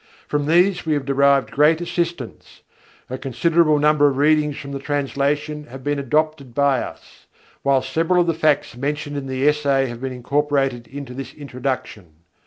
[0.27, 2.61] From these we have derived great assistance.
[3.07, 7.27] A considerable number of readings from the translation have been adopted by us;
[7.63, 12.13] whilst several of the facts mentioned in the essay have been incorporated into this introduction.